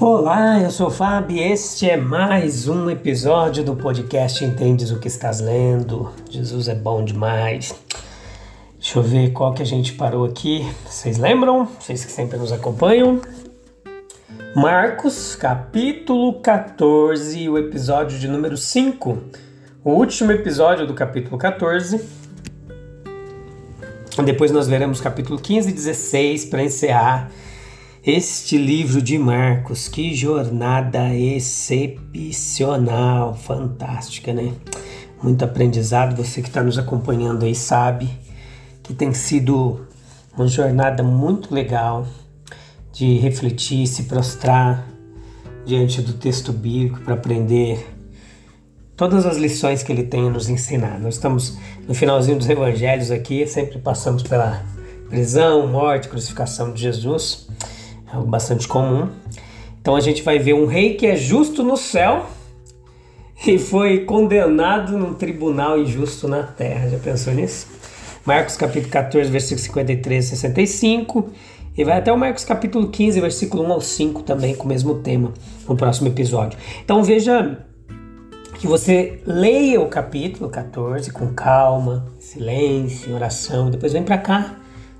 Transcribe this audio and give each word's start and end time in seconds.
Olá, 0.00 0.58
eu 0.58 0.70
sou 0.70 0.86
o 0.86 0.90
Fábio 0.90 1.36
e 1.36 1.42
este 1.42 1.90
é 1.90 1.94
mais 1.94 2.66
um 2.66 2.88
episódio 2.88 3.62
do 3.62 3.76
podcast 3.76 4.42
Entendes 4.42 4.90
o 4.90 4.98
que 4.98 5.08
estás 5.08 5.40
lendo. 5.40 6.10
Jesus 6.30 6.68
é 6.68 6.74
bom 6.74 7.04
demais. 7.04 7.74
Deixa 8.78 8.98
eu 8.98 9.02
ver 9.02 9.30
qual 9.32 9.52
que 9.52 9.60
a 9.60 9.66
gente 9.66 9.92
parou 9.92 10.24
aqui. 10.24 10.66
Vocês 10.86 11.18
lembram? 11.18 11.68
Vocês 11.78 12.02
que 12.02 12.10
sempre 12.10 12.38
nos 12.38 12.50
acompanham. 12.50 13.20
Marcos, 14.56 15.36
capítulo 15.36 16.40
14, 16.40 17.46
o 17.50 17.58
episódio 17.58 18.18
de 18.18 18.26
número 18.26 18.56
5. 18.56 19.18
O 19.84 19.90
último 19.90 20.32
episódio 20.32 20.86
do 20.86 20.94
capítulo 20.94 21.36
14. 21.36 22.00
Depois 24.24 24.50
nós 24.50 24.66
veremos 24.66 24.98
capítulo 24.98 25.38
15 25.38 25.68
e 25.68 25.72
16 25.74 26.46
para 26.46 26.62
encerrar 26.62 27.30
este 28.04 28.56
livro 28.56 29.02
de 29.02 29.18
Marcos, 29.18 29.86
que 29.86 30.14
jornada 30.14 31.14
excepcional, 31.14 33.34
fantástica, 33.34 34.32
né? 34.32 34.54
Muito 35.22 35.44
aprendizado. 35.44 36.16
Você 36.16 36.40
que 36.40 36.48
está 36.48 36.62
nos 36.62 36.78
acompanhando 36.78 37.44
aí 37.44 37.54
sabe 37.54 38.08
que 38.82 38.94
tem 38.94 39.12
sido 39.12 39.86
uma 40.34 40.48
jornada 40.48 41.02
muito 41.02 41.54
legal 41.54 42.06
de 42.90 43.18
refletir, 43.18 43.86
se 43.86 44.04
prostrar 44.04 44.88
diante 45.66 46.00
do 46.00 46.14
texto 46.14 46.54
bíblico 46.54 47.00
para 47.00 47.12
aprender 47.14 47.86
todas 48.96 49.26
as 49.26 49.36
lições 49.36 49.82
que 49.82 49.92
ele 49.92 50.04
tem 50.04 50.26
a 50.26 50.30
nos 50.30 50.48
ensinar. 50.48 50.98
Nós 50.98 51.16
estamos 51.16 51.58
no 51.86 51.92
finalzinho 51.92 52.38
dos 52.38 52.48
evangelhos 52.48 53.10
aqui, 53.10 53.46
sempre 53.46 53.78
passamos 53.78 54.22
pela 54.22 54.64
prisão, 55.10 55.66
morte, 55.66 56.08
crucificação 56.08 56.72
de 56.72 56.80
Jesus 56.80 57.46
algo 58.12 58.28
bastante 58.28 58.66
comum. 58.66 59.08
Então 59.80 59.96
a 59.96 60.00
gente 60.00 60.22
vai 60.22 60.38
ver 60.38 60.54
um 60.54 60.66
rei 60.66 60.94
que 60.94 61.06
é 61.06 61.16
justo 61.16 61.62
no 61.62 61.76
céu 61.76 62.26
e 63.46 63.58
foi 63.58 64.04
condenado 64.04 64.98
num 64.98 65.14
tribunal 65.14 65.78
injusto 65.78 66.28
na 66.28 66.42
terra. 66.42 66.88
Já 66.88 66.98
pensou 66.98 67.32
nisso? 67.32 67.66
Marcos 68.26 68.56
capítulo 68.56 68.92
14, 68.92 69.30
versículo 69.30 69.60
53 69.60 70.24
e 70.24 70.28
65. 70.28 71.30
E 71.76 71.84
vai 71.84 71.98
até 71.98 72.12
o 72.12 72.18
Marcos 72.18 72.44
capítulo 72.44 72.88
15, 72.88 73.20
versículo 73.20 73.62
1 73.64 73.72
ao 73.72 73.80
5 73.80 74.22
também 74.22 74.54
com 74.54 74.64
o 74.64 74.68
mesmo 74.68 74.96
tema 74.96 75.32
no 75.66 75.76
próximo 75.76 76.08
episódio. 76.08 76.58
Então 76.84 77.02
veja 77.02 77.64
que 78.58 78.66
você 78.66 79.22
leia 79.24 79.80
o 79.80 79.88
capítulo 79.88 80.50
14 80.50 81.10
com 81.10 81.32
calma, 81.32 82.06
silêncio, 82.18 83.14
oração, 83.14 83.70
depois 83.70 83.94
vem 83.94 84.02
para 84.02 84.18
cá, 84.18 84.56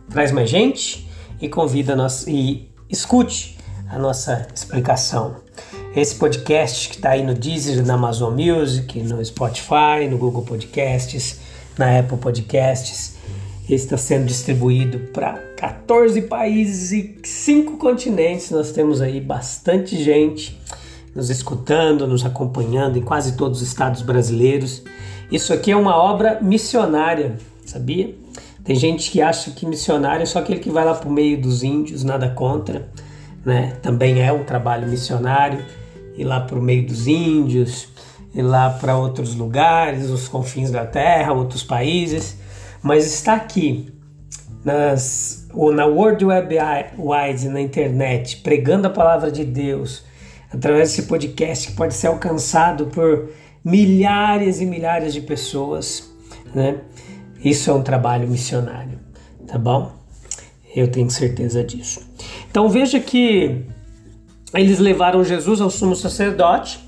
traz 0.09 0.33
mais 0.33 0.49
gente 0.49 1.07
e 1.39 1.49
convida 1.49 1.95
nós 1.95 2.27
e 2.27 2.70
escute 2.91 3.57
a 3.89 3.99
nossa 3.99 4.49
explicação. 4.55 5.37
Esse 5.95 6.17
podcast 6.17 6.89
que 6.89 6.97
está 6.97 7.11
aí 7.11 7.25
no 7.25 7.35
Deezer, 7.35 7.85
na 7.87 7.95
Amazon 7.95 8.35
Music, 8.35 9.01
no 9.03 9.25
Spotify, 9.25 10.09
no 10.11 10.19
Google 10.19 10.43
Podcasts, 10.43 11.41
na 11.79 11.99
Apple 11.99 12.19
Podcasts, 12.19 13.17
está 13.69 13.97
sendo 13.97 14.27
distribuído 14.27 14.99
para 15.13 15.35
14 15.57 16.23
países 16.23 16.91
e 16.93 17.19
5 17.23 17.77
continentes. 17.77 18.51
Nós 18.51 18.73
temos 18.73 19.01
aí 19.01 19.21
bastante 19.21 20.03
gente 20.03 20.61
nos 21.15 21.31
escutando, 21.31 22.07
nos 22.07 22.25
acompanhando 22.25 22.99
em 22.99 23.03
quase 23.03 23.37
todos 23.37 23.63
os 23.63 23.69
estados 23.69 24.03
brasileiros. 24.03 24.83
Isso 25.31 25.53
aqui 25.53 25.71
é 25.71 25.77
uma 25.77 25.97
obra 25.97 26.41
missionária, 26.41 27.37
sabia? 27.65 28.15
Tem 28.71 28.77
gente 28.77 29.11
que 29.11 29.21
acha 29.21 29.51
que 29.51 29.67
missionário 29.67 30.23
é 30.23 30.27
só 30.27 30.39
aquele 30.39 30.61
que 30.61 30.71
vai 30.71 30.85
lá 30.85 30.95
para 30.95 31.09
o 31.09 31.13
meio 31.13 31.41
dos 31.41 31.65
índios, 31.65 32.05
nada 32.05 32.29
contra, 32.31 32.89
né? 33.45 33.77
Também 33.83 34.23
é 34.23 34.33
um 34.33 34.45
trabalho 34.45 34.87
missionário, 34.87 35.67
ir 36.17 36.23
lá 36.23 36.39
para 36.39 36.57
o 36.57 36.63
meio 36.63 36.87
dos 36.87 37.09
índios, 37.09 37.89
ir 38.33 38.43
lá 38.43 38.71
para 38.71 38.97
outros 38.97 39.35
lugares, 39.35 40.09
os 40.09 40.29
confins 40.29 40.71
da 40.71 40.87
terra, 40.87 41.33
outros 41.33 41.65
países, 41.65 42.39
mas 42.81 43.13
está 43.13 43.35
aqui 43.35 43.93
nas, 44.65 45.49
ou 45.53 45.73
na 45.73 45.87
World 45.87 46.27
Web 46.27 46.55
Wide, 46.97 47.49
na 47.49 47.61
internet, 47.61 48.37
pregando 48.37 48.87
a 48.87 48.91
palavra 48.91 49.33
de 49.33 49.45
Deus, 49.45 50.05
através 50.49 50.91
desse 50.91 51.09
podcast 51.09 51.67
que 51.67 51.75
pode 51.75 51.95
ser 51.95 52.07
alcançado 52.07 52.87
por 52.87 53.31
milhares 53.65 54.61
e 54.61 54.65
milhares 54.65 55.13
de 55.13 55.23
pessoas, 55.23 56.09
né? 56.55 56.79
Isso 57.45 57.71
é 57.71 57.75
um 57.75 57.83
trabalho 57.83 58.29
missionário, 58.29 58.99
tá 59.47 59.59
bom? 59.59 59.93
Eu 60.75 60.89
tenho 60.89 61.11
certeza 61.11 61.65
disso. 61.65 62.01
Então 62.51 62.69
veja 62.69 63.01
que 63.01 63.65
eles 64.55 64.79
levaram 64.79 65.25
Jesus 65.25 65.61
ao 65.61 65.71
sumo 65.71 65.97
sacerdote 65.97 66.81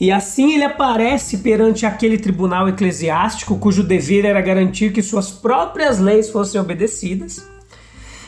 e 0.00 0.10
assim 0.10 0.54
ele 0.54 0.64
aparece 0.64 1.38
perante 1.38 1.84
aquele 1.84 2.16
tribunal 2.16 2.68
eclesiástico 2.68 3.58
cujo 3.58 3.82
dever 3.82 4.24
era 4.24 4.40
garantir 4.40 4.92
que 4.92 5.02
suas 5.02 5.30
próprias 5.30 5.98
leis 5.98 6.30
fossem 6.30 6.58
obedecidas. 6.58 7.46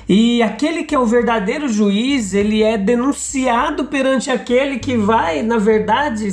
E 0.07 0.43
aquele 0.43 0.85
que 0.85 0.95
é 0.95 0.99
o 0.99 1.07
verdadeiro 1.07 1.69
juiz, 1.69 2.35
ele 2.35 2.63
é 2.63 2.77
denunciado 2.77 3.87
perante 3.87 4.31
aquele 4.31 4.79
que 4.79 4.97
vai, 4.97 5.43
na 5.43 5.57
verdade, 5.57 6.29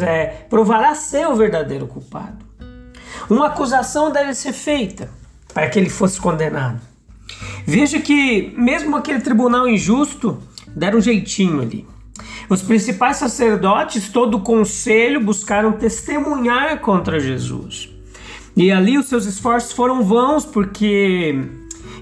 é, 0.00 0.26
provará 0.48 0.94
ser 0.94 1.26
o 1.28 1.34
verdadeiro 1.34 1.86
culpado. 1.86 2.41
Uma 3.28 3.46
acusação 3.46 4.10
deve 4.10 4.34
ser 4.34 4.52
feita 4.52 5.10
para 5.52 5.68
que 5.68 5.78
ele 5.78 5.90
fosse 5.90 6.20
condenado. 6.20 6.80
Veja 7.66 8.00
que, 8.00 8.52
mesmo 8.56 8.96
aquele 8.96 9.20
tribunal 9.20 9.68
injusto, 9.68 10.38
deram 10.74 10.98
um 10.98 11.02
jeitinho 11.02 11.60
ali. 11.60 11.86
Os 12.48 12.62
principais 12.62 13.16
sacerdotes, 13.16 14.08
todo 14.08 14.36
o 14.36 14.40
conselho, 14.40 15.20
buscaram 15.20 15.72
testemunhar 15.72 16.80
contra 16.80 17.20
Jesus. 17.20 17.88
E 18.56 18.70
ali 18.70 18.98
os 18.98 19.06
seus 19.06 19.24
esforços 19.24 19.72
foram 19.72 20.02
vãos, 20.02 20.44
porque, 20.44 21.34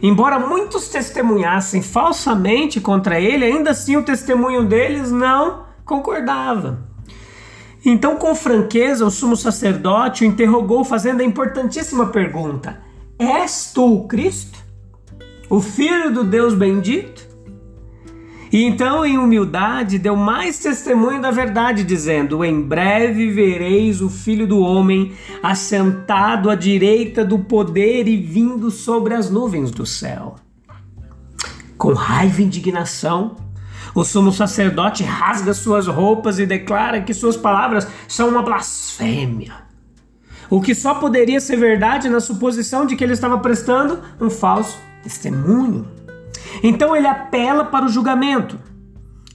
embora 0.02 0.38
muitos 0.38 0.88
testemunhassem 0.88 1.82
falsamente 1.82 2.80
contra 2.80 3.20
ele, 3.20 3.44
ainda 3.44 3.70
assim 3.70 3.96
o 3.96 4.02
testemunho 4.02 4.64
deles 4.64 5.12
não 5.12 5.64
concordava. 5.84 6.89
Então, 7.84 8.16
com 8.16 8.34
franqueza, 8.34 9.06
o 9.06 9.10
sumo 9.10 9.36
sacerdote 9.36 10.24
o 10.24 10.26
interrogou, 10.26 10.84
fazendo 10.84 11.20
a 11.20 11.24
importantíssima 11.24 12.06
pergunta: 12.06 12.80
És 13.18 13.72
tu 13.72 13.94
o 13.94 14.08
Cristo? 14.08 14.58
O 15.48 15.60
Filho 15.60 16.12
do 16.12 16.22
Deus 16.22 16.54
bendito? 16.54 17.28
E 18.52 18.64
então, 18.64 19.06
em 19.06 19.16
humildade, 19.16 19.96
deu 19.96 20.16
mais 20.16 20.58
testemunho 20.58 21.22
da 21.22 21.30
verdade, 21.30 21.84
dizendo: 21.84 22.44
Em 22.44 22.60
breve 22.60 23.30
vereis 23.30 24.02
o 24.02 24.10
Filho 24.10 24.46
do 24.46 24.58
Homem 24.60 25.12
assentado 25.42 26.50
à 26.50 26.54
direita 26.54 27.24
do 27.24 27.38
poder 27.38 28.08
e 28.08 28.16
vindo 28.16 28.70
sobre 28.70 29.14
as 29.14 29.30
nuvens 29.30 29.70
do 29.70 29.86
céu. 29.86 30.34
Com 31.78 31.92
raiva 31.92 32.42
e 32.42 32.44
indignação, 32.44 33.36
o 33.94 34.04
sumo 34.04 34.32
sacerdote 34.32 35.02
rasga 35.02 35.52
suas 35.54 35.86
roupas 35.86 36.38
e 36.38 36.46
declara 36.46 37.00
que 37.00 37.14
suas 37.14 37.36
palavras 37.36 37.86
são 38.06 38.28
uma 38.28 38.42
blasfêmia. 38.42 39.54
O 40.48 40.60
que 40.60 40.74
só 40.74 40.94
poderia 40.94 41.40
ser 41.40 41.56
verdade 41.56 42.08
na 42.08 42.20
suposição 42.20 42.84
de 42.84 42.96
que 42.96 43.04
ele 43.04 43.12
estava 43.12 43.38
prestando 43.38 44.00
um 44.20 44.28
falso 44.28 44.78
testemunho. 45.02 45.86
Então 46.62 46.96
ele 46.96 47.06
apela 47.06 47.64
para 47.64 47.86
o 47.86 47.88
julgamento. 47.88 48.58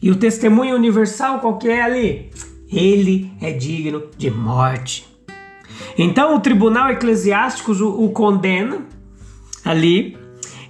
E 0.01 0.11
o 0.11 0.15
testemunho 0.15 0.75
universal 0.75 1.39
qual 1.39 1.57
que 1.57 1.69
é 1.69 1.81
ali? 1.81 2.31
Ele 2.71 3.31
é 3.41 3.51
digno 3.51 4.03
de 4.17 4.29
morte. 4.29 5.07
Então 5.97 6.35
o 6.35 6.39
tribunal 6.39 6.89
eclesiástico 6.89 7.71
o, 7.71 8.05
o 8.05 8.09
condena 8.09 8.81
ali 9.63 10.17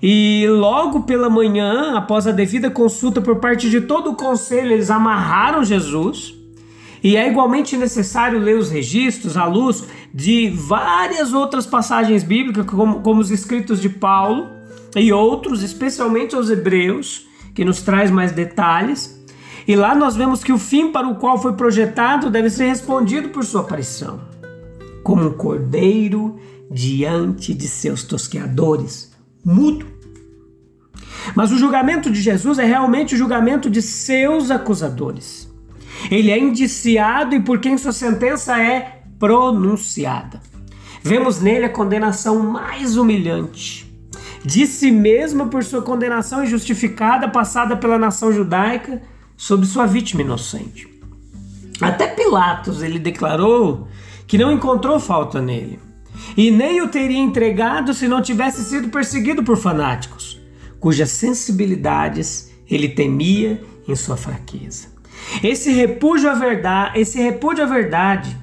e 0.07 0.45
logo 0.47 1.01
pela 1.01 1.31
manhã, 1.31 1.97
após 1.97 2.27
a 2.27 2.31
devida 2.31 2.69
consulta 2.69 3.19
por 3.19 3.37
parte 3.37 3.71
de 3.71 3.81
todo 3.81 4.11
o 4.11 4.15
conselho, 4.15 4.71
eles 4.71 4.91
amarraram 4.91 5.63
Jesus. 5.63 6.35
E 7.03 7.17
é 7.17 7.27
igualmente 7.27 7.75
necessário 7.75 8.37
ler 8.37 8.55
os 8.55 8.69
registros 8.69 9.35
à 9.35 9.45
luz 9.45 9.83
de 10.13 10.51
várias 10.51 11.33
outras 11.33 11.65
passagens 11.65 12.21
bíblicas, 12.21 12.67
como, 12.67 13.01
como 13.01 13.19
os 13.19 13.31
escritos 13.31 13.81
de 13.81 13.89
Paulo, 13.89 14.47
e 14.95 15.11
outros, 15.11 15.63
especialmente 15.63 16.35
aos 16.35 16.51
Hebreus, 16.51 17.25
que 17.55 17.65
nos 17.65 17.81
traz 17.81 18.11
mais 18.11 18.31
detalhes. 18.31 19.25
E 19.67 19.75
lá 19.75 19.95
nós 19.95 20.15
vemos 20.15 20.43
que 20.43 20.53
o 20.53 20.59
fim 20.59 20.91
para 20.91 21.07
o 21.07 21.15
qual 21.15 21.41
foi 21.41 21.53
projetado 21.53 22.29
deve 22.29 22.51
ser 22.51 22.67
respondido 22.67 23.29
por 23.29 23.43
sua 23.43 23.61
aparição, 23.61 24.21
como 25.03 25.25
um 25.25 25.33
cordeiro 25.33 26.39
diante 26.69 27.55
de 27.55 27.67
seus 27.67 28.03
tosqueadores, 28.03 29.11
mudo. 29.43 29.94
Mas 31.35 31.51
o 31.51 31.57
julgamento 31.57 32.09
de 32.09 32.21
Jesus 32.21 32.57
é 32.57 32.65
realmente 32.65 33.13
o 33.13 33.17
julgamento 33.17 33.69
de 33.69 33.81
seus 33.81 34.49
acusadores. 34.49 35.53
Ele 36.09 36.31
é 36.31 36.39
indiciado 36.39 37.35
e 37.35 37.41
por 37.41 37.59
quem 37.59 37.77
sua 37.77 37.91
sentença 37.91 38.59
é 38.59 39.01
pronunciada. 39.19 40.41
Vemos 41.03 41.39
nele 41.39 41.65
a 41.65 41.69
condenação 41.69 42.39
mais 42.39 42.97
humilhante. 42.97 43.85
De 44.43 44.65
si 44.65 44.91
mesmo 44.91 45.47
por 45.47 45.63
sua 45.63 45.81
condenação 45.81 46.43
injustificada 46.43 47.27
passada 47.27 47.75
pela 47.75 47.97
nação 47.97 48.31
judaica 48.31 49.01
sobre 49.35 49.65
sua 49.65 49.85
vítima 49.85 50.21
inocente. 50.21 50.87
Até 51.81 52.07
Pilatos 52.07 52.81
ele 52.81 52.99
declarou 52.99 53.87
que 54.27 54.37
não 54.37 54.51
encontrou 54.51 54.99
falta 54.99 55.41
nele 55.41 55.79
e 56.37 56.49
nem 56.49 56.81
o 56.81 56.87
teria 56.87 57.17
entregado 57.17 57.93
se 57.93 58.07
não 58.07 58.21
tivesse 58.21 58.63
sido 58.63 58.89
perseguido 58.89 59.43
por 59.43 59.57
fanáticos, 59.57 60.39
cujas 60.85 61.09
sensibilidades 61.09 62.51
ele 62.69 62.87
temia 62.87 63.59
em 63.87 63.95
sua 63.95 64.15
fraqueza. 64.15 64.89
Esse 65.41 65.71
repúdio 65.71 66.29
à 66.29 66.35
verdade, 66.35 66.99
esse 66.99 67.19
repúdio 67.19 67.63
à 67.63 67.65
verdade, 67.65 68.37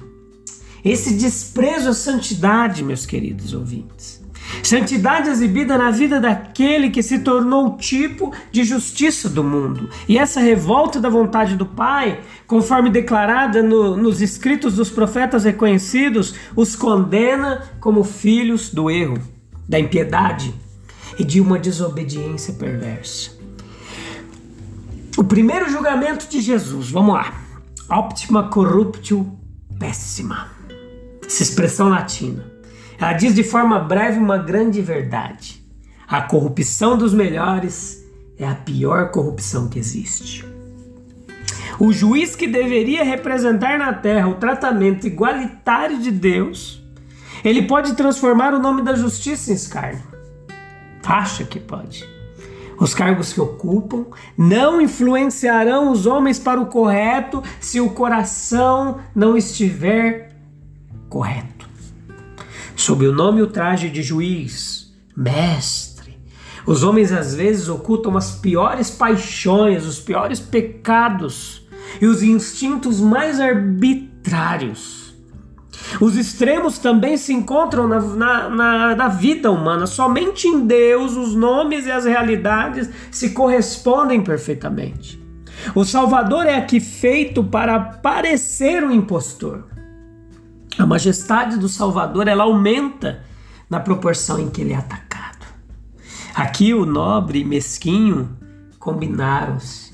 esse 0.83 1.13
desprezo 1.13 1.91
à 1.91 1.93
santidade, 1.93 2.83
meus 2.83 3.05
queridos 3.05 3.53
ouvintes. 3.53 4.21
Santidade 4.61 5.29
exibida 5.29 5.77
na 5.77 5.89
vida 5.89 6.19
daquele 6.19 6.89
que 6.89 7.01
se 7.01 7.19
tornou 7.19 7.67
o 7.67 7.77
tipo 7.77 8.33
de 8.51 8.65
justiça 8.65 9.29
do 9.29 9.41
mundo. 9.41 9.89
E 10.05 10.17
essa 10.17 10.41
revolta 10.41 10.99
da 10.99 11.07
vontade 11.07 11.55
do 11.55 11.65
Pai, 11.65 12.19
conforme 12.45 12.89
declarada 12.89 13.63
no, 13.63 13.95
nos 13.95 14.21
escritos 14.21 14.75
dos 14.75 14.89
profetas 14.89 15.45
reconhecidos, 15.45 16.35
os 16.57 16.75
condena 16.75 17.63
como 17.79 18.03
filhos 18.03 18.69
do 18.69 18.91
erro, 18.91 19.17
da 19.65 19.79
impiedade 19.79 20.53
e 21.17 21.23
de 21.23 21.39
uma 21.39 21.59
desobediência 21.59 22.53
perversa. 22.53 23.31
O 25.17 25.23
primeiro 25.23 25.69
julgamento 25.69 26.27
de 26.27 26.41
Jesus, 26.41 26.89
vamos 26.89 27.13
lá. 27.13 27.33
Optima 27.89 28.49
corruptio 28.49 29.37
péssima. 29.77 30.49
Essa 31.25 31.43
expressão 31.43 31.89
latina. 31.89 32.45
Ela 32.97 33.13
diz 33.13 33.35
de 33.35 33.43
forma 33.43 33.79
breve 33.79 34.17
uma 34.17 34.37
grande 34.37 34.81
verdade. 34.81 35.63
A 36.07 36.21
corrupção 36.21 36.97
dos 36.97 37.13
melhores 37.13 38.03
é 38.37 38.47
a 38.47 38.55
pior 38.55 39.11
corrupção 39.11 39.67
que 39.67 39.77
existe. 39.77 40.45
O 41.79 41.91
juiz 41.91 42.35
que 42.35 42.47
deveria 42.47 43.03
representar 43.03 43.77
na 43.77 43.93
terra 43.93 44.27
o 44.27 44.35
tratamento 44.35 45.07
igualitário 45.07 45.99
de 45.99 46.11
Deus, 46.11 46.81
ele 47.43 47.63
pode 47.63 47.95
transformar 47.95 48.53
o 48.53 48.59
nome 48.59 48.81
da 48.81 48.95
justiça 48.95 49.51
em 49.51 49.55
escárnio. 49.55 50.12
Acha 51.05 51.43
que 51.43 51.59
pode. 51.59 52.07
Os 52.79 52.93
cargos 52.93 53.31
que 53.31 53.39
ocupam 53.39 54.05
não 54.37 54.81
influenciarão 54.81 55.91
os 55.91 56.05
homens 56.05 56.39
para 56.39 56.59
o 56.59 56.65
correto 56.65 57.43
se 57.59 57.79
o 57.79 57.89
coração 57.89 58.99
não 59.15 59.37
estiver 59.37 60.35
correto. 61.09 61.69
Sob 62.75 63.05
o 63.05 63.13
nome 63.13 63.39
e 63.39 63.43
o 63.43 63.47
traje 63.47 63.89
de 63.89 64.01
juiz, 64.01 64.91
mestre, 65.15 66.17
os 66.65 66.83
homens 66.83 67.11
às 67.11 67.35
vezes 67.35 67.69
ocultam 67.69 68.17
as 68.17 68.31
piores 68.31 68.89
paixões, 68.89 69.85
os 69.85 69.99
piores 69.99 70.39
pecados 70.39 71.67
e 72.01 72.07
os 72.07 72.23
instintos 72.23 72.99
mais 72.99 73.39
arbitrários 73.39 75.02
os 75.99 76.15
extremos 76.17 76.77
também 76.77 77.17
se 77.17 77.33
encontram 77.33 77.87
na, 77.87 77.99
na, 77.99 78.49
na, 78.49 78.95
na, 78.95 79.07
vida 79.07 79.51
humana. 79.51 79.85
Somente 79.85 80.47
em 80.47 80.65
Deus 80.65 81.15
os 81.15 81.35
nomes 81.35 81.85
e 81.85 81.91
as 81.91 82.05
realidades 82.05 82.89
se 83.11 83.31
correspondem 83.31 84.21
perfeitamente. 84.21 85.21
O 85.75 85.85
Salvador 85.85 86.45
é 86.45 86.55
aqui 86.55 86.79
feito 86.79 87.43
para 87.43 87.79
parecer 87.79 88.83
um 88.83 88.91
impostor. 88.91 89.65
A 90.77 90.85
majestade 90.85 91.57
do 91.57 91.69
Salvador 91.69 92.27
ela 92.27 92.43
aumenta 92.43 93.21
na 93.69 93.79
proporção 93.79 94.39
em 94.39 94.49
que 94.49 94.61
ele 94.61 94.73
é 94.73 94.77
atacado. 94.77 95.45
Aqui 96.35 96.73
o 96.73 96.85
nobre 96.85 97.39
e 97.39 97.45
mesquinho 97.45 98.37
combinaram-se 98.79 99.93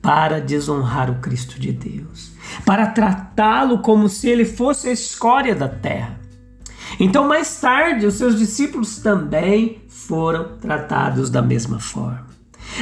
para 0.00 0.40
desonrar 0.40 1.10
o 1.10 1.20
Cristo 1.20 1.60
de 1.60 1.72
Deus 1.72 2.31
para 2.64 2.86
tratá-lo 2.86 3.78
como 3.78 4.08
se 4.08 4.28
ele 4.28 4.44
fosse 4.44 4.88
a 4.88 4.92
escória 4.92 5.54
da 5.54 5.68
terra. 5.68 6.20
Então, 7.00 7.26
mais 7.26 7.60
tarde, 7.60 8.06
os 8.06 8.14
seus 8.14 8.38
discípulos 8.38 8.98
também 8.98 9.82
foram 9.88 10.56
tratados 10.58 11.30
da 11.30 11.40
mesma 11.40 11.80
forma. 11.80 12.26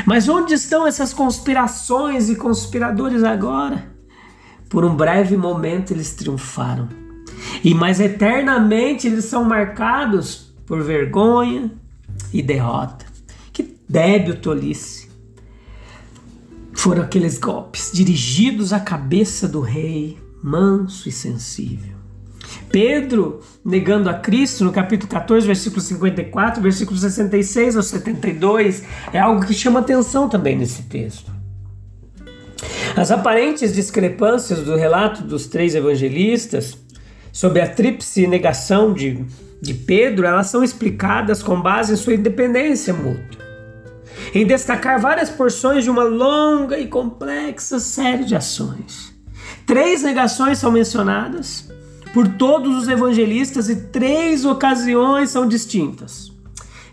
Mas 0.07 0.29
onde 0.29 0.55
estão 0.55 0.87
essas 0.87 1.13
conspirações 1.13 2.29
e 2.29 2.37
conspiradores 2.37 3.23
agora? 3.23 3.91
Por 4.69 4.85
um 4.85 4.95
breve 4.95 5.37
momento 5.37 5.93
eles 5.93 6.15
triunfaram, 6.15 6.89
e 7.65 7.75
mais 7.75 7.99
eternamente 7.99 9.07
eles 9.07 9.25
são 9.25 9.45
marcados 9.45 10.53
por 10.65 10.83
vergonha 10.83 11.73
e 12.33 12.41
derrota. 12.41 13.05
Que 13.53 13.77
débil 13.89 14.41
tolice! 14.41 15.00
Foram 16.81 17.03
aqueles 17.03 17.37
golpes 17.37 17.91
dirigidos 17.93 18.73
à 18.73 18.81
cabeça 18.81 19.47
do 19.47 19.61
rei, 19.61 20.17
manso 20.43 21.11
e 21.11 21.13
sensível. 21.13 21.95
Pedro, 22.73 23.41
negando 23.63 24.09
a 24.09 24.15
Cristo, 24.15 24.65
no 24.65 24.73
capítulo 24.73 25.11
14, 25.11 25.47
versículo 25.47 25.83
54, 25.83 26.63
versículo 26.63 26.99
66 26.99 27.77
ao 27.77 27.83
72, 27.83 28.83
é 29.13 29.19
algo 29.19 29.45
que 29.45 29.53
chama 29.53 29.81
atenção 29.81 30.27
também 30.27 30.57
nesse 30.57 30.85
texto. 30.85 31.31
As 32.97 33.11
aparentes 33.11 33.75
discrepâncias 33.75 34.61
do 34.61 34.75
relato 34.75 35.23
dos 35.23 35.47
três 35.47 35.75
evangelistas 35.75 36.79
sobre 37.31 37.61
a 37.61 37.69
tríplice 37.69 38.27
negação 38.27 38.95
de, 38.95 39.23
de 39.61 39.75
Pedro, 39.75 40.27
elas 40.27 40.47
são 40.47 40.65
explicadas 40.65 41.43
com 41.43 41.61
base 41.61 41.93
em 41.93 41.97
sua 41.97 42.15
independência 42.15 42.95
mútua 42.95 43.50
em 44.35 44.47
destacar 44.47 45.01
várias 45.01 45.31
porções 45.31 45.85
de 45.85 45.91
uma 45.91 46.05
longa 46.05 46.79
e 46.79 46.87
complexa 46.87 47.81
série 47.81 48.25
de 48.25 48.37
ações. 48.37 49.13
Três 49.67 50.03
negações 50.03 50.59
são 50.59 50.71
mencionadas 50.71 51.69
por 52.13 52.27
todos 52.27 52.77
os 52.77 52.89
evangelistas 52.89 53.69
e 53.69 53.77
três 53.77 54.45
ocasiões 54.45 55.31
são 55.31 55.47
distintas. 55.47 56.31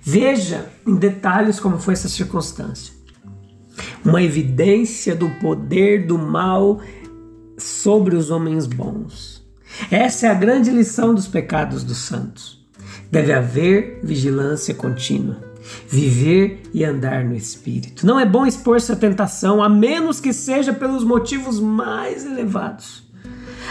Veja 0.01 0.70
em 0.86 0.96
detalhes 0.96 1.60
como 1.60 1.79
foi 1.79 1.94
essa 1.94 2.08
circunstância. 2.08 2.94
Uma 4.06 4.22
evidência 4.22 5.15
do 5.15 5.29
poder 5.32 6.08
do 6.08 6.17
mal 6.17 6.79
sobre 7.58 8.15
os 8.15 8.29
homens 8.29 8.65
bons. 8.65 9.46
Essa 9.91 10.27
é 10.27 10.29
a 10.29 10.36
grande 10.36 10.72
lição 10.72 11.13
dos 11.13 11.27
pecados 11.27 11.84
dos 11.84 11.98
santos. 11.98 12.65
Deve 13.12 13.34
haver 13.34 14.00
vigilância 14.03 14.74
contínua 14.74 15.47
viver 15.88 16.62
e 16.74 16.84
andar 16.84 17.24
no 17.24 17.36
Espírito. 17.36 18.06
Não 18.06 18.20
é 18.20 18.26
bom 18.26 18.46
expor-se 18.46 18.92
à 18.92 18.96
tentação, 18.96 19.62
a 19.62 19.70
menos 19.70 20.20
que 20.20 20.34
seja 20.34 20.74
pelos 20.74 21.04
motivos 21.04 21.60
mais 21.60 22.26
elevados. 22.26 23.04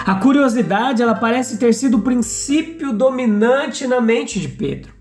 A 0.05 0.15
curiosidade, 0.17 1.03
ela 1.03 1.15
parece 1.15 1.57
ter 1.57 1.73
sido 1.73 1.97
o 1.97 2.03
princípio 2.03 2.93
dominante 2.93 3.87
na 3.87 4.01
mente 4.01 4.39
de 4.39 4.49
Pedro. 4.49 4.93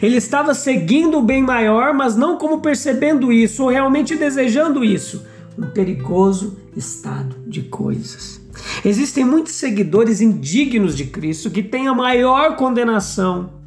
Ele 0.00 0.16
estava 0.16 0.54
seguindo 0.54 1.18
o 1.18 1.22
bem 1.22 1.42
maior, 1.42 1.92
mas 1.92 2.16
não 2.16 2.38
como 2.38 2.60
percebendo 2.60 3.32
isso 3.32 3.62
ou 3.62 3.68
realmente 3.68 4.16
desejando 4.16 4.82
isso. 4.82 5.24
Um 5.58 5.66
perigoso 5.66 6.58
estado 6.76 7.36
de 7.46 7.62
coisas. 7.62 8.40
Existem 8.84 9.24
muitos 9.24 9.52
seguidores 9.52 10.20
indignos 10.20 10.96
de 10.96 11.04
Cristo 11.04 11.50
que 11.50 11.62
têm 11.62 11.86
a 11.86 11.94
maior 11.94 12.56
condenação 12.56 13.63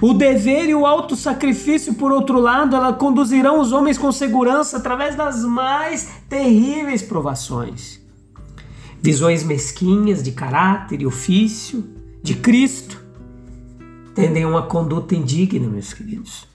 o 0.00 0.14
dever 0.14 0.68
e 0.68 0.74
o 0.74 0.86
autossacrifício, 0.86 1.94
por 1.94 2.10
outro 2.10 2.40
lado, 2.40 2.74
ela 2.74 2.92
conduzirão 2.92 3.60
os 3.60 3.70
homens 3.70 3.98
com 3.98 4.10
segurança 4.10 4.78
através 4.78 5.14
das 5.14 5.44
mais 5.44 6.08
terríveis 6.28 7.02
provações. 7.02 8.00
Visões 9.02 9.42
mesquinhas 9.44 10.22
de 10.22 10.32
caráter 10.32 11.02
e 11.02 11.06
ofício 11.06 11.84
de 12.22 12.34
Cristo 12.34 13.02
tendem 14.14 14.44
a 14.44 14.48
uma 14.48 14.62
conduta 14.62 15.14
indigna, 15.14 15.68
meus 15.68 15.92
queridos. 15.92 16.48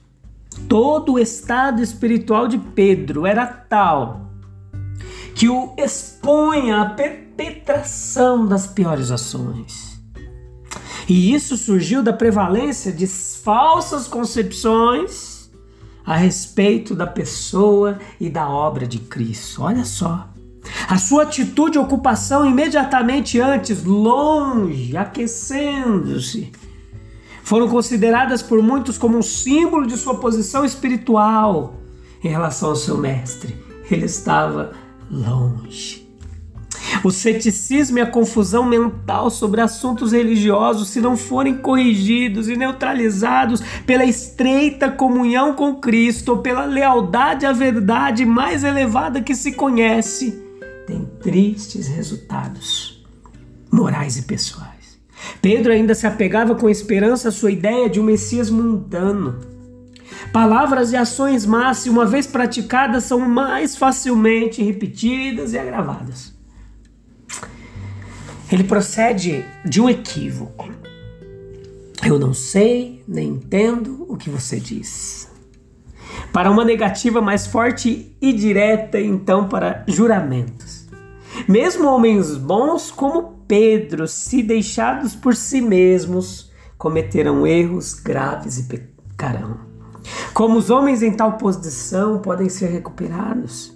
Todo 0.68 1.14
o 1.14 1.18
estado 1.18 1.82
espiritual 1.82 2.48
de 2.48 2.58
Pedro 2.58 3.26
era 3.26 3.46
tal 3.46 4.30
que 5.34 5.48
o 5.50 5.74
expõe 5.76 6.72
à 6.72 6.86
perpetração 6.86 8.46
das 8.46 8.66
piores 8.66 9.10
ações. 9.10 9.85
E 11.08 11.32
isso 11.32 11.56
surgiu 11.56 12.02
da 12.02 12.12
prevalência 12.12 12.92
de 12.92 13.06
falsas 13.06 14.08
concepções 14.08 15.50
a 16.04 16.16
respeito 16.16 16.94
da 16.94 17.06
pessoa 17.06 17.98
e 18.20 18.28
da 18.28 18.48
obra 18.48 18.86
de 18.86 18.98
Cristo. 18.98 19.62
Olha 19.62 19.84
só. 19.84 20.28
A 20.88 20.98
sua 20.98 21.22
atitude 21.22 21.78
e 21.78 21.80
ocupação 21.80 22.44
imediatamente 22.44 23.40
antes, 23.40 23.84
longe, 23.84 24.96
aquecendo-se, 24.96 26.50
foram 27.42 27.68
consideradas 27.68 28.42
por 28.42 28.60
muitos 28.60 28.98
como 28.98 29.16
um 29.18 29.22
símbolo 29.22 29.86
de 29.86 29.96
sua 29.96 30.16
posição 30.16 30.64
espiritual 30.64 31.74
em 32.22 32.28
relação 32.28 32.70
ao 32.70 32.76
seu 32.76 32.98
mestre. 32.98 33.56
Ele 33.88 34.06
estava 34.06 34.72
longe. 35.08 36.05
O 37.02 37.10
ceticismo 37.10 37.98
e 37.98 38.00
a 38.00 38.06
confusão 38.06 38.64
mental 38.64 39.30
sobre 39.30 39.60
assuntos 39.60 40.12
religiosos, 40.12 40.90
se 40.90 41.00
não 41.00 41.16
forem 41.16 41.58
corrigidos 41.58 42.48
e 42.48 42.56
neutralizados 42.56 43.62
pela 43.86 44.04
estreita 44.04 44.90
comunhão 44.90 45.54
com 45.54 45.76
Cristo 45.76 46.30
ou 46.32 46.38
pela 46.38 46.64
lealdade 46.64 47.46
à 47.46 47.52
verdade 47.52 48.24
mais 48.24 48.64
elevada 48.64 49.20
que 49.20 49.34
se 49.34 49.52
conhece, 49.52 50.42
tem 50.86 51.04
tristes 51.20 51.88
resultados 51.88 53.04
morais 53.70 54.16
e 54.16 54.22
pessoais. 54.22 54.98
Pedro 55.42 55.72
ainda 55.72 55.94
se 55.94 56.06
apegava 56.06 56.54
com 56.54 56.68
esperança 56.68 57.28
à 57.28 57.32
sua 57.32 57.50
ideia 57.50 57.88
de 57.88 58.00
um 58.00 58.04
Messias 58.04 58.50
mundano. 58.50 59.40
Palavras 60.32 60.92
e 60.92 60.96
ações 60.96 61.46
más, 61.46 61.86
uma 61.86 62.04
vez 62.04 62.26
praticadas, 62.26 63.04
são 63.04 63.20
mais 63.20 63.76
facilmente 63.76 64.62
repetidas 64.62 65.52
e 65.52 65.58
agravadas. 65.58 66.35
Ele 68.50 68.64
procede 68.64 69.44
de 69.64 69.80
um 69.80 69.88
equívoco. 69.88 70.70
Eu 72.04 72.18
não 72.18 72.32
sei 72.32 73.02
nem 73.08 73.30
entendo 73.30 74.06
o 74.08 74.16
que 74.16 74.30
você 74.30 74.60
diz. 74.60 75.28
Para 76.32 76.50
uma 76.50 76.64
negativa 76.64 77.20
mais 77.20 77.46
forte 77.46 78.16
e 78.20 78.32
direta, 78.32 79.00
então, 79.00 79.48
para 79.48 79.84
juramentos. 79.88 80.86
Mesmo 81.48 81.88
homens 81.88 82.36
bons 82.36 82.90
como 82.90 83.36
Pedro, 83.48 84.06
se 84.06 84.42
deixados 84.42 85.14
por 85.14 85.34
si 85.34 85.60
mesmos, 85.60 86.50
cometerão 86.78 87.46
erros 87.46 87.94
graves 87.94 88.58
e 88.58 88.64
pecarão. 88.64 89.58
Como 90.32 90.56
os 90.56 90.70
homens 90.70 91.02
em 91.02 91.12
tal 91.12 91.32
posição 91.32 92.20
podem 92.20 92.48
ser 92.48 92.68
recuperados? 92.68 93.75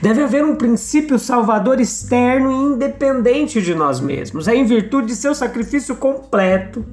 Deve 0.00 0.22
haver 0.22 0.44
um 0.44 0.56
princípio 0.56 1.18
salvador 1.18 1.80
externo 1.80 2.50
e 2.50 2.74
independente 2.74 3.60
de 3.60 3.74
nós 3.74 4.00
mesmos. 4.00 4.48
É 4.48 4.54
em 4.54 4.64
virtude 4.64 5.08
de 5.08 5.16
seu 5.16 5.34
sacrifício 5.34 5.96
completo, 5.96 6.84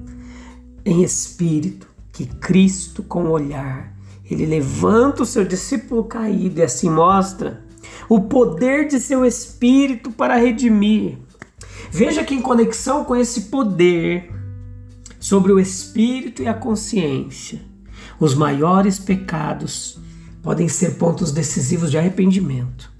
em 0.85 1.03
espírito, 1.03 1.88
que 2.11 2.25
Cristo, 2.25 3.03
com 3.03 3.25
o 3.25 3.31
olhar, 3.31 3.93
ele 4.29 4.45
levanta 4.45 5.23
o 5.23 5.25
seu 5.25 5.43
discípulo 5.43 6.05
caído 6.05 6.59
e 6.59 6.63
assim 6.63 6.89
mostra 6.89 7.63
o 8.07 8.21
poder 8.21 8.88
de 8.88 9.00
seu 9.00 9.25
espírito 9.25 10.11
para 10.11 10.35
redimir. 10.35 11.17
Veja 11.89 12.23
que, 12.23 12.33
em 12.33 12.41
conexão 12.41 13.03
com 13.03 13.15
esse 13.15 13.41
poder 13.43 14.31
sobre 15.19 15.51
o 15.51 15.59
espírito 15.59 16.41
e 16.41 16.47
a 16.47 16.53
consciência, 16.53 17.61
os 18.19 18.33
maiores 18.33 18.97
pecados 18.97 20.00
podem 20.41 20.67
ser 20.67 20.95
pontos 20.95 21.31
decisivos 21.31 21.91
de 21.91 21.98
arrependimento. 21.98 22.91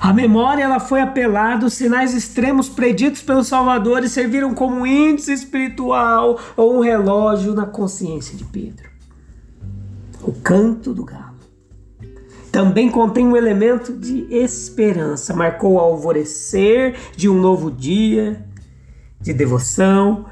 A 0.00 0.12
memória 0.12 0.62
ela 0.62 0.80
foi 0.80 1.00
apelada, 1.00 1.66
os 1.66 1.74
sinais 1.74 2.14
extremos 2.14 2.68
preditos 2.68 3.22
pelo 3.22 3.44
Salvador 3.44 4.04
e 4.04 4.08
serviram 4.08 4.54
como 4.54 4.86
índice 4.86 5.32
espiritual 5.32 6.38
ou 6.56 6.76
um 6.76 6.80
relógio 6.80 7.54
na 7.54 7.66
consciência 7.66 8.36
de 8.36 8.44
Pedro. 8.44 8.90
O 10.22 10.32
canto 10.32 10.94
do 10.94 11.04
galo 11.04 11.32
também 12.52 12.90
contém 12.90 13.26
um 13.26 13.34
elemento 13.34 13.96
de 13.96 14.26
esperança, 14.30 15.34
marcou 15.34 15.72
o 15.72 15.78
alvorecer 15.78 16.96
de 17.16 17.26
um 17.26 17.40
novo 17.40 17.70
dia, 17.70 18.44
de 19.18 19.32
devoção 19.32 20.26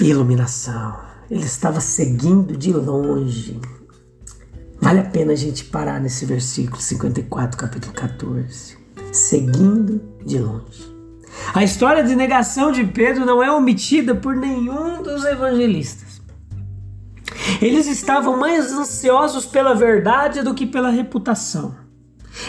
e 0.00 0.04
iluminação. 0.04 0.98
Ele 1.30 1.44
estava 1.44 1.80
seguindo 1.80 2.56
de 2.56 2.72
longe 2.72 3.60
Vale 4.84 5.00
a 5.00 5.04
pena 5.04 5.32
a 5.32 5.34
gente 5.34 5.64
parar 5.64 5.98
nesse 5.98 6.26
versículo 6.26 6.78
54, 6.78 7.56
capítulo 7.56 7.94
14. 7.94 8.76
Seguindo 9.10 9.98
de 10.26 10.38
longe. 10.38 10.94
A 11.54 11.64
história 11.64 12.04
de 12.04 12.14
negação 12.14 12.70
de 12.70 12.84
Pedro 12.84 13.24
não 13.24 13.42
é 13.42 13.50
omitida 13.50 14.14
por 14.14 14.36
nenhum 14.36 15.02
dos 15.02 15.24
evangelistas. 15.24 16.20
Eles 17.62 17.86
estavam 17.86 18.36
mais 18.36 18.74
ansiosos 18.74 19.46
pela 19.46 19.74
verdade 19.74 20.42
do 20.42 20.52
que 20.52 20.66
pela 20.66 20.90
reputação. 20.90 21.74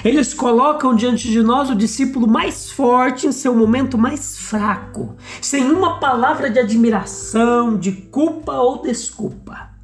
Eles 0.03 0.33
colocam 0.33 0.93
diante 0.93 1.31
de 1.31 1.41
nós 1.41 1.69
o 1.69 1.75
discípulo 1.75 2.27
mais 2.27 2.69
forte 2.69 3.27
em 3.27 3.31
seu 3.31 3.55
momento 3.55 3.97
mais 3.97 4.37
fraco, 4.37 5.15
sem 5.39 5.71
uma 5.71 6.01
palavra 6.01 6.49
de 6.49 6.59
admiração, 6.59 7.77
de 7.77 7.93
culpa 7.93 8.51
ou 8.55 8.81
desculpa. 8.81 9.74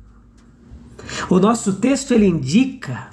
O 1.31 1.39
nosso 1.39 1.75
texto 1.75 2.13
ele 2.13 2.25
indica 2.25 3.09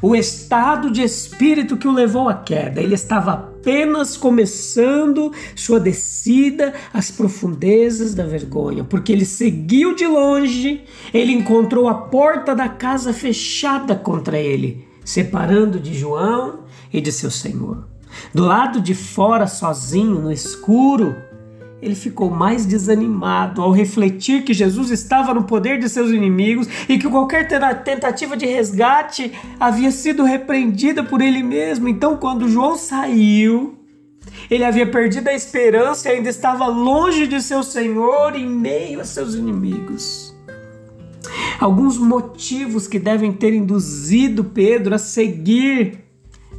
o 0.00 0.14
estado 0.14 0.88
de 0.88 1.02
espírito 1.02 1.76
que 1.76 1.88
o 1.88 1.92
levou 1.92 2.28
à 2.28 2.34
queda. 2.34 2.80
Ele 2.80 2.94
estava 2.94 3.32
apenas 3.32 4.16
começando 4.16 5.32
sua 5.56 5.80
descida 5.80 6.72
às 6.94 7.10
profundezas 7.10 8.14
da 8.14 8.24
vergonha, 8.24 8.84
porque 8.84 9.10
ele 9.10 9.24
seguiu 9.24 9.96
de 9.96 10.06
longe, 10.06 10.84
ele 11.12 11.32
encontrou 11.32 11.88
a 11.88 11.94
porta 11.94 12.54
da 12.54 12.68
casa 12.68 13.12
fechada 13.12 13.96
contra 13.96 14.38
ele, 14.38 14.86
separando 15.04 15.80
de 15.80 15.92
João 15.92 16.60
e 16.92 17.00
de 17.00 17.10
seu 17.10 17.32
Senhor. 17.32 17.84
Do 18.32 18.44
lado 18.44 18.80
de 18.80 18.94
fora, 18.94 19.48
sozinho, 19.48 20.20
no 20.20 20.30
escuro, 20.30 21.16
ele 21.80 21.94
ficou 21.94 22.30
mais 22.30 22.64
desanimado 22.64 23.60
ao 23.60 23.70
refletir 23.70 24.44
que 24.44 24.54
Jesus 24.54 24.90
estava 24.90 25.34
no 25.34 25.44
poder 25.44 25.78
de 25.78 25.88
seus 25.88 26.10
inimigos 26.10 26.66
e 26.88 26.98
que 26.98 27.08
qualquer 27.08 27.46
tentativa 27.84 28.36
de 28.36 28.46
resgate 28.46 29.32
havia 29.60 29.90
sido 29.90 30.24
repreendida 30.24 31.04
por 31.04 31.20
ele 31.20 31.42
mesmo. 31.42 31.88
Então, 31.88 32.16
quando 32.16 32.48
João 32.48 32.76
saiu, 32.76 33.78
ele 34.50 34.64
havia 34.64 34.90
perdido 34.90 35.28
a 35.28 35.34
esperança 35.34 36.08
e 36.08 36.12
ainda 36.12 36.30
estava 36.30 36.66
longe 36.66 37.26
de 37.26 37.42
seu 37.42 37.62
Senhor 37.62 38.34
em 38.34 38.48
meio 38.48 39.00
a 39.00 39.04
seus 39.04 39.34
inimigos. 39.34 40.34
Alguns 41.60 41.98
motivos 41.98 42.88
que 42.88 42.98
devem 42.98 43.32
ter 43.32 43.52
induzido 43.52 44.44
Pedro 44.44 44.94
a 44.94 44.98
seguir 44.98 46.04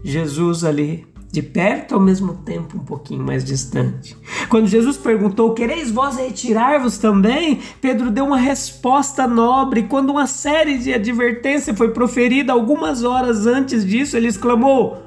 Jesus 0.04 0.64
ali 0.64 1.08
de 1.38 1.44
perto 1.44 1.94
ao 1.94 2.02
mesmo 2.02 2.34
tempo 2.34 2.78
um 2.78 2.84
pouquinho 2.84 3.24
mais 3.24 3.44
distante. 3.44 4.18
Quando 4.50 4.66
Jesus 4.66 4.98
perguntou: 4.98 5.54
Quereis 5.54 5.92
vós 5.92 6.18
retirar-vos 6.18 6.98
também? 6.98 7.62
Pedro 7.80 8.10
deu 8.10 8.26
uma 8.26 8.40
resposta 8.40 9.28
nobre. 9.28 9.84
Quando 9.84 10.10
uma 10.10 10.26
série 10.26 10.80
de 10.80 10.92
advertência 10.92 11.76
foi 11.76 11.92
proferida 11.92 12.52
algumas 12.52 13.04
horas 13.04 13.46
antes 13.46 13.86
disso, 13.86 14.18
ele 14.18 14.28
exclamou: 14.28 15.04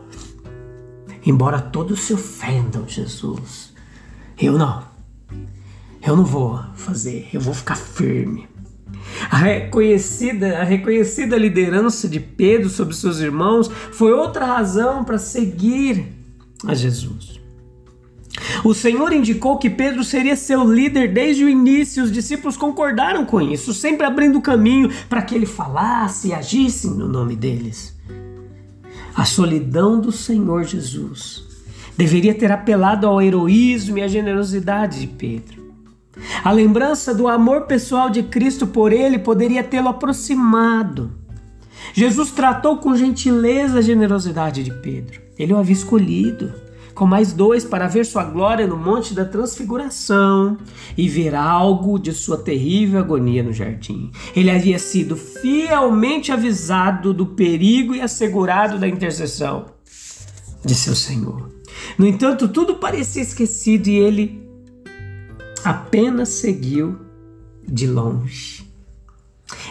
Embora 1.27 1.61
todos 1.61 2.03
se 2.03 2.15
ofendam, 2.15 2.87
Jesus, 2.87 3.75
eu 4.41 4.57
não. 4.57 4.85
Eu 6.01 6.17
não 6.17 6.25
vou 6.25 6.61
fazer, 6.77 7.29
eu 7.35 7.41
vou 7.41 7.53
ficar 7.53 7.77
firme. 7.77 8.49
A 9.29 9.37
reconhecida, 9.37 10.61
a 10.61 10.63
reconhecida 10.63 11.37
liderança 11.37 12.09
de 12.09 12.21
Pedro 12.21 12.69
sobre 12.69 12.95
seus 12.95 13.19
irmãos 13.19 13.69
foi 13.91 14.13
outra 14.13 14.47
razão 14.47 15.03
para 15.03 15.19
seguir 15.19 16.20
a 16.67 16.75
Jesus. 16.75 17.41
O 18.65 18.75
Senhor 18.75 19.13
indicou 19.13 19.59
que 19.59 19.71
Pedro 19.71 20.05
seria 20.05 20.37
seu 20.37 20.65
líder 20.65 21.13
desde 21.13 21.45
o 21.45 21.49
início, 21.49 22.05
os 22.05 22.13
discípulos 22.13 22.57
concordaram 22.57 23.25
com 23.25 23.41
isso, 23.41 23.73
sempre 23.73 24.07
abrindo 24.07 24.41
caminho 24.41 24.91
para 25.09 25.23
que 25.23 25.35
ele 25.35 25.47
falasse 25.47 26.29
e 26.29 26.33
agisse 26.33 26.89
no 26.89 27.09
nome 27.09 27.37
deles. 27.37 27.97
A 29.15 29.25
solidão 29.25 30.01
do 30.01 30.13
Senhor 30.13 30.65
Jesus 30.65 31.45
deveria 31.97 32.35
ter 32.35 32.51
apelado 32.53 33.07
ao 33.07 33.21
heroísmo 33.21 33.99
e 33.99 34.03
à 34.03 34.09
generosidade 34.09 35.01
de 35.01 35.07
Pedro. 35.07 35.61
A 36.45 36.51
lembrança 36.51 37.15
do 37.15 37.29
amor 37.29 37.63
pessoal 37.63 38.11
de 38.11 38.23
Cristo 38.23 38.67
por 38.67 38.93
ele 38.93 39.19
poderia 39.19 39.65
tê-lo 39.65 39.89
aproximado. 39.89 41.13
Jesus 41.93 42.31
tratou 42.31 42.79
com 42.79 42.97
gentileza 42.97 43.79
a 43.79 43.83
generosidade 43.83 44.63
de 44.63 44.73
Pedro. 44.73 45.30
Ele 45.41 45.55
o 45.55 45.57
havia 45.57 45.73
escolhido 45.73 46.53
com 46.95 47.07
mais 47.07 47.33
dois 47.33 47.65
para 47.65 47.89
ver 47.89 48.05
sua 48.05 48.25
glória 48.25 48.67
no 48.67 48.77
monte 48.77 49.15
da 49.15 49.25
transfiguração 49.25 50.59
e 50.99 51.09
ver 51.09 51.35
algo 51.35 51.99
de 51.99 52.13
sua 52.13 52.37
terrível 52.37 53.01
agonia 53.01 53.43
no 53.43 53.55
jardim. 53.55 54.11
Ele 54.37 54.51
havia 54.51 54.79
sido 54.79 55.17
fielmente 55.17 56.31
avisado 56.31 57.15
do 57.15 57.25
perigo 57.25 57.95
e 57.95 58.03
assegurado 58.03 58.79
da 58.79 58.87
intercessão 58.87 59.65
de 60.63 60.75
seu 60.75 60.95
Senhor. 60.95 61.51
No 61.97 62.07
entanto, 62.07 62.47
tudo 62.49 62.75
parecia 62.75 63.23
esquecido 63.23 63.89
e 63.89 63.97
ele 63.97 64.47
apenas 65.65 66.29
seguiu 66.29 66.99
de 67.67 67.87
longe. 67.87 68.69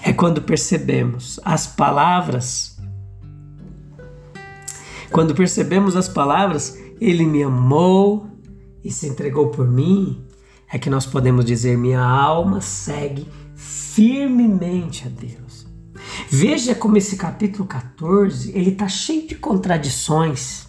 é 0.04 0.12
quando 0.12 0.42
percebemos 0.42 1.40
as 1.46 1.68
palavras. 1.68 2.79
Quando 5.12 5.34
percebemos 5.34 5.96
as 5.96 6.08
palavras, 6.08 6.78
Ele 7.00 7.26
me 7.26 7.44
amou 7.44 8.28
e 8.84 8.92
se 8.92 9.08
entregou 9.08 9.50
por 9.50 9.68
mim, 9.68 10.24
é 10.72 10.78
que 10.78 10.90
nós 10.90 11.06
podemos 11.06 11.46
dizer: 11.46 11.78
minha 11.78 12.02
alma 12.02 12.62
segue 12.62 13.28
firmemente 13.56 15.08
a 15.08 15.10
Deus. 15.10 15.68
Veja 16.30 16.76
como 16.76 16.98
esse 16.98 17.18
capítulo 17.18 17.68
14 17.68 18.52
ele 18.56 18.72
está 18.72 18.88
cheio 18.88 19.28
de 19.28 19.36
contradições. 19.36 20.68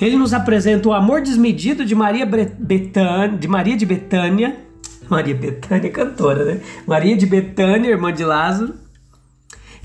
Ele 0.00 0.16
nos 0.16 0.34
apresenta 0.34 0.88
o 0.88 0.92
amor 0.92 1.22
desmedido 1.22 1.84
de 1.84 1.94
Maria, 1.94 2.26
de 2.26 3.48
Maria 3.48 3.76
de 3.76 3.86
Betânia, 3.86 4.66
Maria 5.08 5.34
Betânia, 5.34 5.90
cantora, 5.90 6.44
né? 6.44 6.60
Maria 6.86 7.16
de 7.16 7.26
Betânia, 7.26 7.90
irmã 7.90 8.12
de 8.12 8.24
Lázaro, 8.24 8.74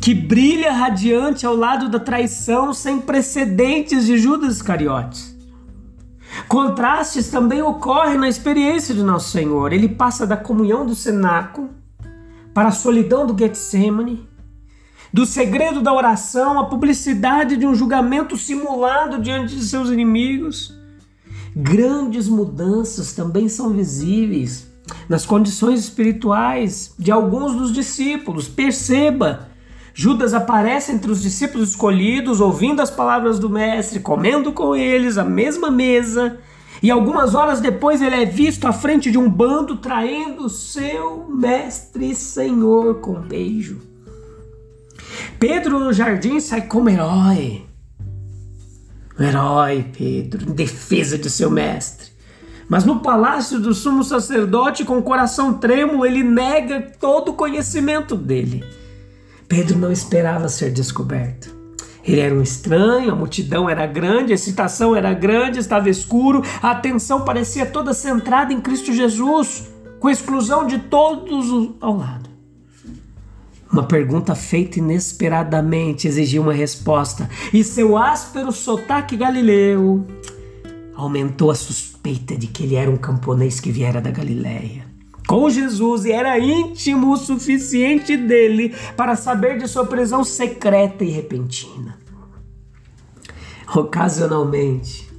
que 0.01 0.15
brilha 0.15 0.74
radiante 0.74 1.46
ao 1.46 1.55
lado 1.55 1.88
da 1.88 2.00
traição 2.00 2.74
sem 2.74 3.00
precedentes 3.00 4.08
de 4.08 4.17
Judas 4.17 4.55
Iscariotes. 4.55 5.38
Contrastes 6.48 7.29
também 7.29 7.62
ocorrem 7.62 8.17
na 8.17 8.27
experiência 8.27 8.96
de 8.96 9.03
Nosso 9.03 9.29
Senhor. 9.29 9.72
Ele 9.72 9.88
passa 9.88 10.25
da 10.25 10.36
comunhão 10.36 10.88
do 10.88 10.96
cenáculo 10.96 11.70
para 12.51 12.70
a 12.70 12.72
solidão 12.72 13.27
do 13.27 13.38
Getsemane, 13.38 14.27
do 15.13 15.24
segredo 15.24 15.81
da 15.81 15.93
oração 15.93 16.60
à 16.60 16.65
publicidade 16.65 17.55
de 17.55 17.67
um 17.67 17.75
julgamento 17.75 18.36
simulado 18.36 19.22
diante 19.22 19.55
de 19.55 19.63
seus 19.63 19.89
inimigos. 19.89 20.75
Grandes 21.55 22.27
mudanças 22.27 23.13
também 23.13 23.48
são 23.48 23.70
visíveis 23.70 24.67
nas 25.08 25.27
condições 25.27 25.81
espirituais 25.81 26.96
de 26.98 27.12
alguns 27.12 27.53
dos 27.53 27.72
discípulos. 27.72 28.48
Perceba, 28.48 29.50
Judas 29.94 30.34
aparece 30.34 30.92
entre 30.92 31.12
os 31.12 31.22
discípulos 31.22 31.70
escolhidos, 31.70 32.40
ouvindo 32.40 32.82
as 32.82 32.90
palavras 32.90 33.40
do 33.40 33.50
Mestre, 33.50 34.00
comendo 34.00 34.52
com 34.54 34.76
eles 34.76 35.18
a 35.18 35.24
mesma 35.24 35.70
mesa, 35.70 36.38
e 36.82 36.90
algumas 36.90 37.36
horas 37.36 37.60
depois 37.60 38.02
ele 38.02 38.16
é 38.16 38.26
visto 38.26 38.68
à 38.68 38.72
frente 38.74 39.12
de 39.12 39.18
um 39.18 39.30
bando 39.30 39.78
traindo 39.78 40.50
seu 40.50 41.28
Mestre 41.30 42.16
Senhor 42.16 42.96
com 42.96 43.12
um 43.14 43.22
beijo. 43.22 43.82
Pedro 45.38 45.80
no 45.80 45.94
jardim 45.94 46.40
sai 46.40 46.62
como 46.62 46.90
herói. 46.90 47.66
Herói, 49.20 49.86
Pedro, 49.96 50.50
em 50.50 50.54
defesa 50.54 51.18
de 51.18 51.30
seu 51.30 51.52
mestre. 51.52 52.10
Mas 52.68 52.86
no 52.86 53.02
palácio 53.02 53.60
do 53.60 53.74
sumo 53.74 54.04
sacerdote, 54.04 54.86
com 54.86 54.98
o 54.98 55.04
coração 55.04 55.54
trêmulo, 55.54 56.06
ele 56.06 56.24
nega 56.24 56.80
todo 57.00 57.30
o 57.30 57.34
conhecimento 57.34 58.16
dele. 58.16 58.64
Pedro 59.51 59.77
não 59.77 59.91
esperava 59.91 60.48
ser 60.48 60.72
descoberto. 60.72 61.53
Ele 62.05 62.22
era 62.22 62.34
um 62.34 62.41
estranho, 62.41 63.12
a 63.12 63.15
multidão 63.15 63.70
era 63.70 63.86
grande, 63.86 64.31
a 64.31 64.36
excitação 64.36 64.96
era 64.96 65.13
grande, 65.13 65.60
estava 65.60 65.89
escuro, 65.89 66.41
a 66.62 66.72
atenção 66.72 67.25
parecia 67.25 67.65
toda 67.65 67.93
centrada 67.93 68.53
em 68.53 68.62
Cristo 68.62 68.93
Jesus, 68.93 69.70
com 70.00 70.10
exclusão 70.10 70.65
de 70.65 70.79
todos 70.79 71.70
ao 71.81 71.98
lado. 71.98 72.29
Uma 73.70 73.84
pergunta 73.84 74.36
feita 74.36 74.79
inesperadamente 74.79 76.08
exigia 76.08 76.41
uma 76.41 76.53
resposta, 76.53 77.29
e 77.51 77.62
seu 77.62 77.98
áspero 77.98 78.53
sotaque 78.53 79.17
galileu 79.17 80.08
aumentou 80.96 81.51
a 81.51 81.55
suspeita 81.55 82.38
de 82.38 82.48
que 82.48 82.63
ele 82.63 82.75
era 82.75 82.89
um 82.89 82.96
camponês 82.96 83.60
que 83.60 83.70
viera 83.70 84.00
da 84.00 84.12
Galiléia 84.12 84.91
com 85.32 85.50
Jesus 85.50 86.04
e 86.04 86.12
era 86.12 86.38
íntimo 86.38 87.14
o 87.14 87.16
suficiente 87.16 88.18
dele 88.18 88.76
para 88.98 89.16
saber 89.16 89.58
de 89.58 89.66
sua 89.66 89.86
prisão 89.86 90.26
secreta 90.26 91.06
e 91.06 91.10
repentina. 91.10 91.98
Ocasionalmente, 93.74 95.10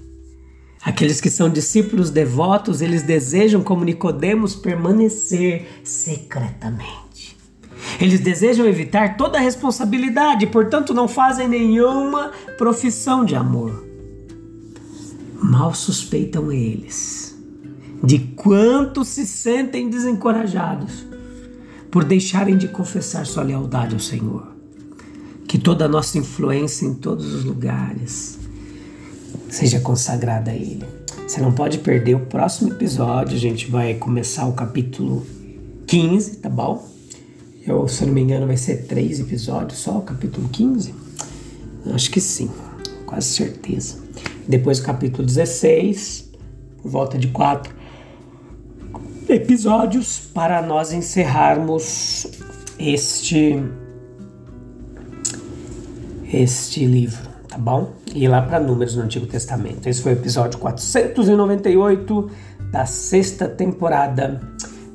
aqueles 0.84 1.18
que 1.18 1.30
são 1.30 1.48
discípulos 1.48 2.10
devotos, 2.10 2.82
eles 2.82 3.02
desejam, 3.02 3.62
como 3.62 3.86
Nicodemos, 3.86 4.54
permanecer 4.54 5.66
secretamente. 5.82 7.34
Eles 7.98 8.20
desejam 8.20 8.66
evitar 8.66 9.16
toda 9.16 9.40
responsabilidade, 9.40 10.46
portanto 10.46 10.92
não 10.92 11.08
fazem 11.08 11.48
nenhuma 11.48 12.32
profissão 12.58 13.24
de 13.24 13.34
amor. 13.34 13.82
Mal 15.42 15.72
suspeitam 15.72 16.52
eles 16.52 17.31
de 18.02 18.18
quanto 18.18 19.04
se 19.04 19.26
sentem 19.26 19.88
desencorajados 19.88 21.06
por 21.90 22.04
deixarem 22.04 22.56
de 22.56 22.68
confessar 22.68 23.24
sua 23.26 23.44
lealdade 23.44 23.94
ao 23.94 24.00
Senhor. 24.00 24.50
Que 25.46 25.58
toda 25.58 25.84
a 25.84 25.88
nossa 25.88 26.18
influência 26.18 26.86
em 26.86 26.94
todos 26.94 27.32
os 27.32 27.44
lugares 27.44 28.38
seja 29.48 29.78
consagrada 29.80 30.50
a 30.50 30.54
Ele. 30.54 30.84
Você 31.26 31.40
não 31.40 31.52
pode 31.52 31.78
perder 31.78 32.14
o 32.14 32.20
próximo 32.20 32.70
episódio, 32.72 33.36
a 33.36 33.40
gente 33.40 33.70
vai 33.70 33.94
começar 33.94 34.46
o 34.46 34.54
capítulo 34.54 35.24
15, 35.86 36.36
tá 36.36 36.48
bom? 36.48 36.88
Eu, 37.64 37.86
se 37.86 38.04
não 38.04 38.12
me 38.12 38.22
engano, 38.22 38.46
vai 38.46 38.56
ser 38.56 38.86
três 38.86 39.20
episódios 39.20 39.78
só, 39.78 39.98
o 39.98 40.02
capítulo 40.02 40.48
15? 40.48 40.94
Acho 41.94 42.10
que 42.10 42.20
sim, 42.20 42.50
quase 43.06 43.28
certeza. 43.28 43.98
Depois 44.48 44.80
o 44.80 44.82
capítulo 44.82 45.24
16, 45.24 46.30
por 46.82 46.90
volta 46.90 47.18
de 47.18 47.28
quatro 47.28 47.81
episódios 49.32 50.18
para 50.18 50.60
nós 50.60 50.92
encerrarmos 50.92 52.26
este 52.78 53.62
este 56.32 56.86
livro, 56.86 57.28
tá 57.48 57.58
bom? 57.58 57.92
E 58.14 58.26
lá 58.26 58.40
para 58.40 58.58
Números 58.58 58.96
no 58.96 59.02
Antigo 59.02 59.26
Testamento. 59.26 59.86
Esse 59.86 60.00
foi 60.00 60.12
o 60.12 60.16
episódio 60.16 60.58
498 60.58 62.30
da 62.70 62.86
sexta 62.86 63.46
temporada 63.46 64.40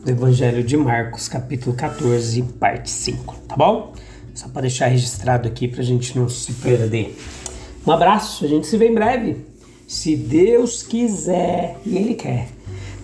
do 0.03 0.09
Evangelho 0.09 0.63
de 0.63 0.75
Marcos, 0.75 1.27
capítulo 1.27 1.75
14, 1.75 2.41
parte 2.59 2.89
5, 2.89 3.35
tá 3.47 3.55
bom? 3.55 3.93
Só 4.33 4.47
para 4.47 4.63
deixar 4.63 4.87
registrado 4.87 5.47
aqui 5.47 5.67
para 5.67 5.81
a 5.81 5.85
gente 5.85 6.17
não 6.17 6.27
se 6.27 6.53
perder. 6.53 7.15
Um 7.85 7.91
abraço, 7.91 8.45
a 8.45 8.47
gente 8.47 8.65
se 8.65 8.77
vê 8.77 8.87
em 8.87 8.93
breve, 8.93 9.45
se 9.87 10.15
Deus 10.15 10.81
quiser 10.81 11.77
e 11.85 11.97
Ele 11.97 12.15
quer, 12.15 12.49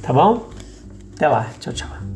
tá 0.01 0.11
bom? 0.11 0.52
Até 1.15 1.27
lá, 1.27 1.47
tchau, 1.59 1.73
tchau. 1.73 2.12